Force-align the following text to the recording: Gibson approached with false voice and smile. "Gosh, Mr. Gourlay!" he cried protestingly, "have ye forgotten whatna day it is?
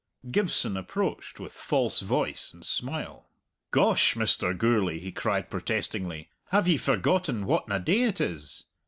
Gibson 0.31 0.77
approached 0.77 1.39
with 1.39 1.51
false 1.53 1.99
voice 1.99 2.55
and 2.55 2.65
smile. 2.65 3.27
"Gosh, 3.69 4.15
Mr. 4.15 4.57
Gourlay!" 4.57 4.97
he 4.97 5.11
cried 5.11 5.47
protestingly, 5.51 6.31
"have 6.49 6.67
ye 6.67 6.77
forgotten 6.77 7.45
whatna 7.45 7.77
day 7.85 8.01
it 8.05 8.19
is? 8.19 8.63